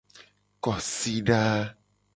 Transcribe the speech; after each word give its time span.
Kosida. 0.63 1.41